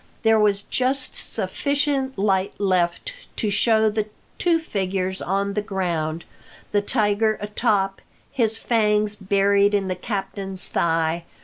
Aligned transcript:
There 0.23 0.39
was 0.39 0.63
just 0.63 1.15
sufficient 1.15 2.17
light 2.17 2.55
left 2.59 3.13
to 3.35 3.51
show 3.51 3.87
the 3.87 4.07
two 4.39 4.57
figures 4.57 5.21
on 5.21 5.53
the 5.53 5.61
ground 5.61 6.25
the 6.71 6.81
tiger 6.81 7.37
atop, 7.39 8.01
his 8.31 8.57
fangs 8.57 9.15
buried 9.15 9.75
in 9.75 9.89
the 9.89 9.95
captains 9.95 10.69
thigh. 10.69 11.25